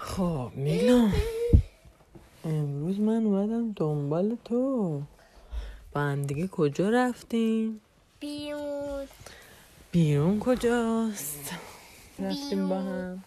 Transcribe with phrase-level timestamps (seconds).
[0.00, 1.12] خب میلان.
[2.44, 5.02] امروز من اومدم دنبال تو.
[5.92, 7.80] با هم دیگه کجا رفتیم؟
[8.20, 9.06] بیرون.
[9.92, 11.52] بیرون کجاست؟
[12.18, 12.92] رفتیم با بیرون.
[12.92, 13.24] هم.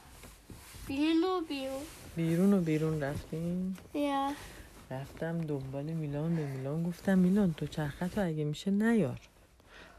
[0.87, 1.81] بیرون و بیرون.
[2.15, 4.31] بیرون و بیرون رفتیم؟ یا.
[4.91, 9.19] رفتم دنبال میلان به میلان گفتم میلان تو چرخت اگه میشه نیار.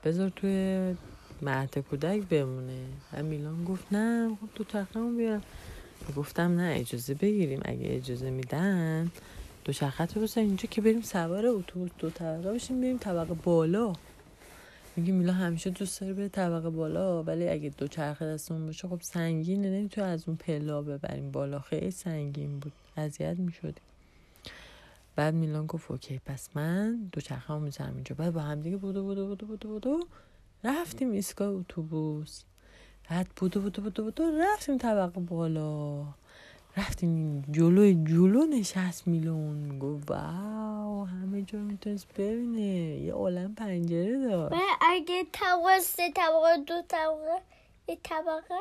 [0.04, 0.94] بذار توی
[1.44, 2.86] مهد کودک بمونه.
[3.12, 5.42] و میلان گفت نه خب تو چرخمون بیارم
[6.16, 7.60] گفتم نه اجازه بگیریم.
[7.64, 9.10] اگه اجازه میدن
[9.64, 13.92] دو چرخت رو اینجا که بریم سوار اتوبوس دو طبقه بشیم بریم طبقه بالا.
[14.96, 19.00] میگه میلا همیشه دوست داره بره طبقه بالا ولی اگه دو چرخه دستمون باشه خب
[19.02, 19.70] سنگینه.
[19.70, 21.58] نمی‌تونه از اون پلا ببریم بالا.
[21.58, 22.72] خیلی سنگین بود.
[22.96, 23.84] اذیت می‌شدیم.
[25.16, 28.14] بعد میلان گفت اوکی پس من دو چرخه هم می‌ذارم اینجا.
[28.14, 30.06] بعد با هم دیگه بودو بودو بودو بودو بودو.
[30.64, 32.42] رفتیم ایستگاه اتوبوس.
[33.10, 36.04] بعد بودو بودو بودو بودو رفتیم طبقه بالا.
[36.76, 39.78] رفتیم جلوی جلو نشست میلون.
[39.78, 42.60] گفت واو همه جا می‌تونست ببینه.
[43.00, 44.54] یه عالم پنجره داشت.
[44.54, 47.42] و اگه طبقه سه طبقه دو طبقه
[47.88, 48.54] یه طبقه.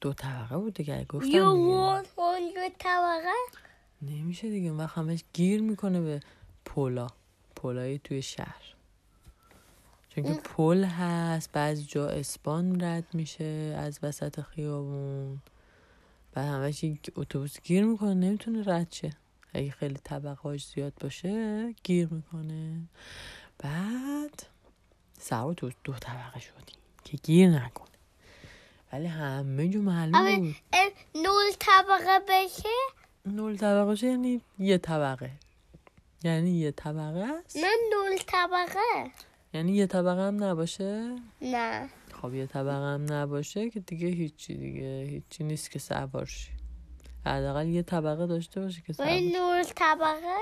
[0.00, 1.42] دو طبقه بود دیگه گفتم یه.
[1.42, 3.34] وان یه طبقه.
[4.02, 6.20] نمیشه دیگه اون وقت همش گیر می‌کنه به
[6.64, 7.06] پلا
[7.56, 8.74] پلای توی شهر.
[10.14, 15.42] چون که پل هست بعضی جا اسپان رد میشه از وسط خیابون.
[16.32, 19.10] بعد همش یک اتوبوس گیر می‌کنه نمی‌تونه رد شه.
[19.54, 22.80] اگه خیلی طبقهاش زیاد باشه گیر می‌کنه.
[23.58, 24.42] بعد
[25.20, 27.86] سوار تو دو طبقه شدیم که گیر نکنه.
[28.92, 30.56] ولی همه جو معلوم اما بود.
[31.14, 32.68] نول طبقه بشه؟
[33.26, 35.30] نول طبقه شه یعنی یه طبقه.
[36.24, 39.10] یعنی یه طبقه است؟ نه نول طبقه.
[39.54, 41.88] یعنی یه طبقه هم نباشه؟ نه.
[42.22, 45.06] خب یه طبقه هم نباشه که دیگه هیچی دیگه.
[45.10, 46.50] هیچی نیست که سوار شی.
[47.26, 49.08] حداقل یه طبقه داشته باشه که سوار.
[49.08, 50.38] نول طبقه؟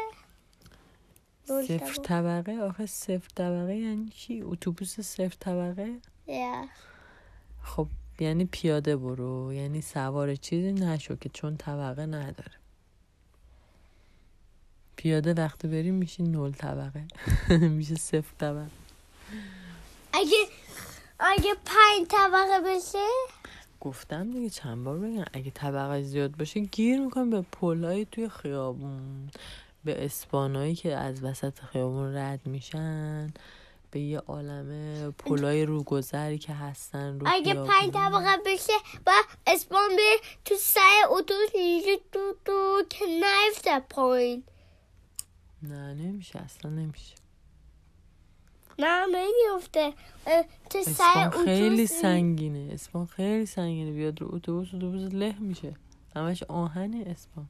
[1.45, 2.59] صفر طبقه.
[2.61, 6.65] آخه صفر طبقه یعنی چی؟ اتوبوس صفر طبقه؟ یا.
[7.63, 7.89] خب
[8.21, 9.53] یعنی پیاده برو.
[9.53, 12.53] یعنی سوار چیزی نشو که چون طبقه نداره.
[14.97, 17.05] پیاده وقتی بریم میشه نول طبقه.
[17.77, 18.71] میشه صفر طبقه.
[20.13, 20.47] اگه
[21.21, 23.07] اگه پنج طبقه بشه؟
[23.81, 25.25] گفتم دیگه چند بار بگم.
[25.33, 29.31] اگه طبقه زیاد باشه گیر می‌کنم به پلای توی خیابون.
[29.85, 33.33] به اسپانایی که از وسط خیابون رد میشن.
[33.91, 37.55] به یه عالمه پلای روگذری که هستن رو اگه.
[37.55, 38.73] پنج طبقه بشه
[39.07, 39.11] و
[39.47, 44.45] اسپان به تو سر اتوبوس اینجا تو تو که نیفته پایین.
[45.63, 47.15] نه نمیشه اصلا نمیشه.
[48.79, 49.93] نه نمیفته
[50.71, 52.69] تو سر اسپان خیلی سنگینه.
[52.73, 53.93] اسپان خیلی سنگینه.
[53.93, 55.75] بیاد رو اتوبوس اتوبوس له میشه.
[56.17, 57.49] همش آهنه اسپان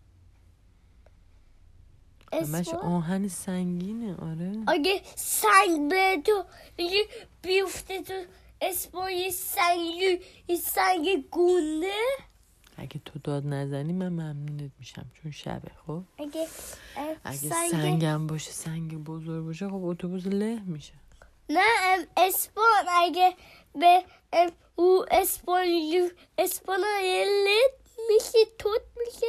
[2.32, 4.52] همش آهن سنگینه آره.
[4.66, 6.44] اگه سنگ به تو
[6.76, 6.96] اینجا
[7.42, 8.14] بیفته تو
[8.60, 11.86] اسپان یه سنگ یه سنگ گونده
[12.76, 15.06] اگه تو داد نزنی من ممنونت میشم.
[15.14, 16.46] چون شبه خب؟ اگه
[17.24, 20.92] اگه سنگ سنگم باشه سنگ بزرگ باشه خب اتوبوس له میشه.
[21.50, 22.86] نه ام، اسپان.
[22.88, 23.34] اگه
[23.74, 25.66] به ام، او اسپان
[26.38, 26.80] اسپان
[27.46, 27.74] لد
[28.08, 29.26] میشه توت میشه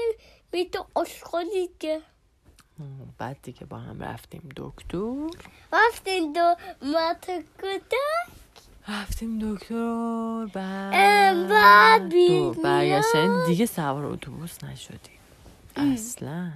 [0.54, 2.02] می تو آشغالی که.
[3.18, 5.28] بعد دیگه با هم رفتیم دکتر.
[5.74, 7.98] رفتین دو ماتکوتا
[8.88, 12.10] رفتیم دکتر بعد بعد.
[12.64, 15.20] برگشتن دیگه سوار اتوبوس نشدیم.
[15.76, 16.52] اصلا.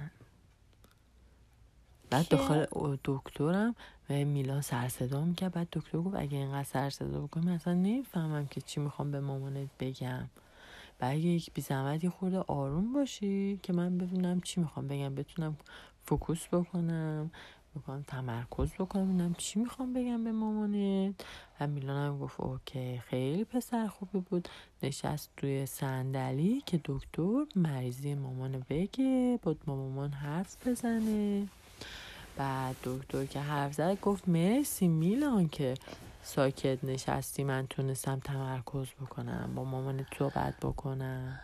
[2.14, 2.64] بعد؟ داخل
[3.04, 3.74] دکترم
[4.10, 5.52] و میلان سر صدا می‌کرد.
[5.52, 9.68] بعد دکتر گفت اگه اینقدر سر صدا بکنیم اصلا نمی‌فهمم که چی می‌خوام به مامانت
[9.80, 10.24] بگم.
[11.00, 15.14] و اگه یک بی زحمت یه خورده آروم باشی که من ببینم چی می‌خوام بگم.
[15.14, 15.56] بتونم
[16.04, 17.30] focus بکنم
[17.76, 21.14] بکنم تمرکز بکنم ببینم چی می‌خوام بگم به مامانت.
[21.60, 24.48] و میلان هم گفت OK خیلی پسر خوبی بود.
[24.82, 31.46] نشست توی صندلی که دکتر مریضی مامان بگه بود با مامان حرف بزنه.
[32.36, 35.74] بعد دکتر که حرف زد گفت مرسی میلان که
[36.22, 41.40] ساکت نشستی من تونستم تمرکز بکنم با مامان صحبت بکنم.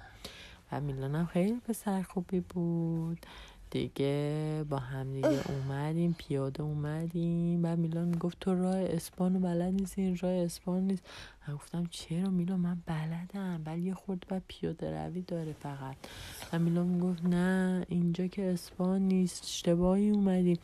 [0.73, 3.27] و میلانم خیلی پسر خوبی بود.
[3.71, 7.61] دیگه با هم دیگه اومدیم پیاده اومدیم.
[7.65, 11.03] و میلان می‌گفت تو راه اسپانو بلد نیستی؟ این راه اسپان نیست.
[11.49, 13.63] من گفتم چرا میلان؟ من بلدم.
[13.67, 15.97] ولی یه خورده باید پیاده روی داره فقط.
[16.53, 19.45] و میلان می‌گفت نه اینجا که اسپان نیست.
[19.45, 20.59] اشتباهی اومدیم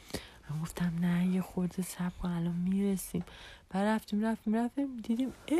[0.51, 3.25] من گفتم نه یه خورده صبر کن الان می‌رسیم.
[3.71, 4.97] بعد رفتیم رفتیم رفتیم.
[4.97, 5.59] دیدیم اه!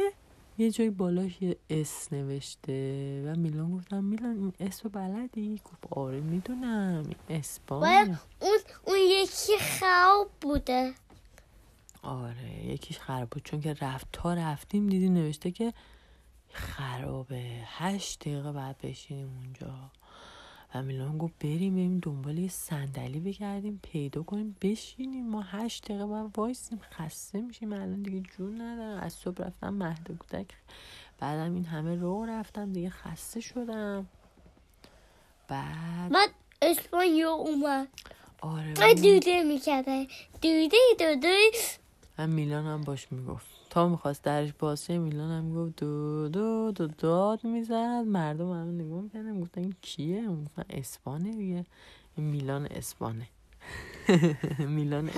[0.59, 5.87] یه جای بالاش یه اس نوشته و میلان گفتم میلان این اس رو بلدی؟ گفت
[5.91, 10.95] آره می‌دونم این اسپانه اون اون یکی خراب بوده.
[12.03, 15.73] آره یکیش خراب بود چون که رفت تا رفتیم دیدی نوشته که
[16.53, 17.45] خرابه.
[17.65, 19.91] هشت دقیقه بعد بشینیم اونجا.
[20.77, 25.29] و میلان گفت بریم بریم دنبال یه صندلی بگردیم پیدا کنیم بشینیم.
[25.29, 27.73] ما هشت دقیقه بعد وایسیم خسته میشیم.
[27.73, 29.01] الان دیگه جون ندارم.
[29.01, 30.47] از صبح رفتم مهد کودک.
[31.19, 34.07] بعدم این همه رو رفتم دیگه خسته شدم.
[35.49, 36.31] بعد بعد
[36.63, 37.89] اسپانیا اومد.
[38.41, 40.07] آره و دوده می‌کرده
[40.43, 41.39] دوده دوده.
[42.19, 43.56] و میلان هم باش می‌گفت.
[43.77, 48.05] تا می‌خواست درش باز شه میلان هم می‌گفت دو دو دو داد می‌زد.
[48.07, 51.67] مردم هم نگاه می‌کردن گفتن کیه؟ اون گفتن اسپانه دیگه.
[52.17, 53.29] میلان اسپانه.
[54.77, 55.11] میلان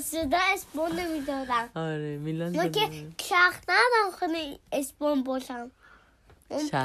[0.00, 3.08] صدا اسپان نمی‌دادم آره میلان ما که.
[3.16, 5.70] چرخ ندارم خونه اسپان باشم.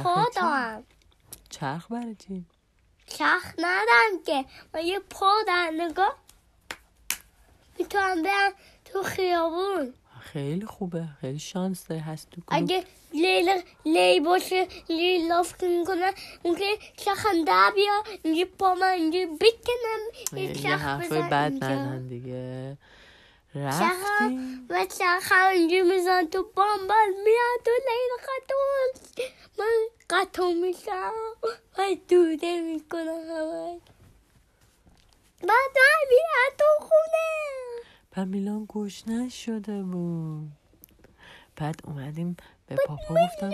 [0.03, 0.83] پا؟ دارم.
[1.49, 2.45] چرخ برای چی؟
[3.07, 4.45] چرخ ندارم که.
[4.73, 6.15] من یه پا دارم نگاه
[7.79, 8.51] می‌تونم برم
[8.85, 9.93] تو خیابون.
[10.33, 12.57] خیلی خوبه خیلی شانس داری هست تو گروه.
[12.57, 12.83] اگه
[13.13, 16.13] لیل لی باشه لی لاف می‌کنه
[16.45, 16.65] ممکن
[16.97, 21.53] چرخم در بیا اینجا پا من اینجا بکنم یه حرفای بد.
[21.63, 22.77] نزن دیگه
[23.53, 28.89] چرخ رفتیم و چرخم اینجا میزن تو بامبل میاد تو لیل قطون
[29.59, 29.77] من
[30.09, 31.13] قطون میشم
[31.77, 33.79] و دوده می‌کنه همه
[35.41, 37.27] بعد من میاد تو خونه
[38.25, 40.51] میلان گشنه شده بود
[41.55, 42.37] بعد اومدیم
[42.67, 43.51] به پاپا گفتم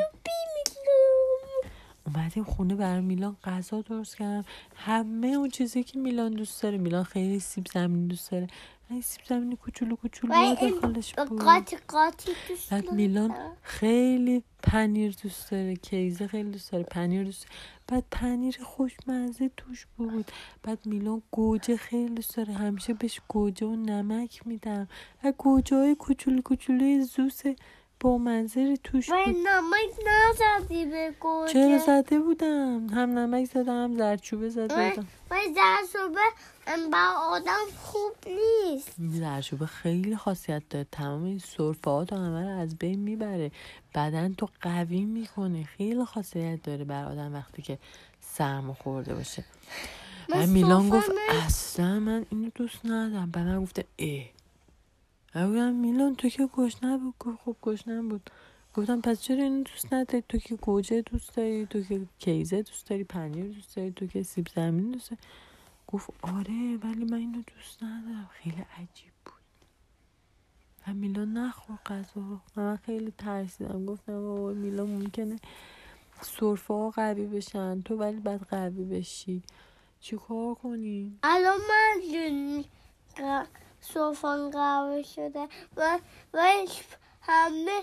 [2.08, 4.46] اومدیم خونه برای میلان غذا درست کردم
[4.76, 8.48] همه اون چیزی که میلان دوست داره میلان خیلی سیب زمینی دوست داره
[8.90, 12.92] این سیب زمینی کوچولو کوچولو داخلش بود قاطی قاطی دوست بعد.
[12.92, 17.58] میلان خیلی پنیر دوست داره کیزه خیلی دوست داره پنیر دوست داره.
[17.94, 20.32] بعد پنیر خوشمزه توش بود.
[20.64, 22.54] بعد میلان گوجه خیلی دوست داره.
[22.54, 24.88] همیشه بهش گوجه و نمک میدم.
[25.24, 27.42] و گوجه های کوچولو کوچولوی زوس
[28.04, 29.18] با منظر توش بود.
[29.18, 31.54] نمک نزدی به گوجه.
[31.54, 35.08] چرا زده بودم؟ هم نمک زدم هم زردچوبه زده بودم.
[35.32, 36.22] و زرشوبه
[36.92, 38.96] بر آدم خوب نیست.
[38.98, 40.88] زردچوبه خیلی خاصیت داره.
[40.92, 43.52] تمام این سرفات و همه رو از بین می‌بره.
[43.96, 45.64] بدن تو قوی می‌کنه.
[45.64, 47.80] خیلی خاصیت داره بر آدم وقتی که
[48.22, 49.44] سرما خورده باشه.
[50.30, 51.12] من میلان سرفه گفت
[51.46, 53.32] اصلا من اینو دوست ندارم.
[53.32, 54.24] به من گفته اه.
[55.36, 58.30] گفتم میلان تو که گشنه بود گفت خب گشنه بود
[58.74, 62.88] گفتم پس چرا اینو دوست نداری؟ تو که گوجه دوست داری تو که کیزه دوست
[62.88, 65.22] داری پنیر دوست داری تو که سیب زمینی دوست داری.
[65.88, 68.30] گفت آره ولی من اینو دوست ندارم.
[68.32, 69.34] خیلی عجیب بود.
[70.88, 72.42] و میلان نخور غذا.
[72.56, 73.86] من خیلی ترسیدم.
[73.86, 75.40] گفتم وای میلان ممکنه
[76.22, 77.82] سرفه ها قوی بشن.
[77.82, 79.44] تو ولی بعد قوی بشی.
[80.00, 82.64] چی کار کنی؟ الان من
[83.84, 85.48] صوفان قهوه شده
[85.78, 86.00] و
[86.34, 86.66] و
[87.22, 87.82] همه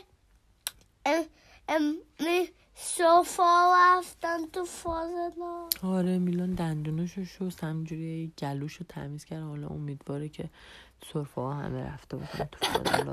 [1.06, 1.24] ام
[1.68, 9.24] ام می صوفا رفتن تو فازنا آره میلان دندونش رو شست همجوری گلوش رو تمیز
[9.24, 9.42] کرد.
[9.42, 10.50] حالا امیدواره که
[11.12, 13.12] سرفه ها همه رفته بودن تو فاضلا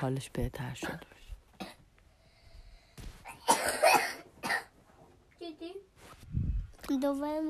[0.00, 0.98] حالش بهتر باشه.
[5.38, 5.74] دیدی
[7.02, 7.40] دوباره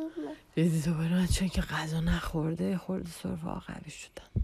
[1.11, 4.44] من چون که غذا نخورده خورده سرفه ها قوی شدن.